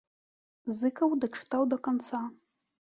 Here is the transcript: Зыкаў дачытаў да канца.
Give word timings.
Зыкаў 0.77 1.15
дачытаў 1.27 1.71
да 1.77 1.83
канца. 1.91 2.27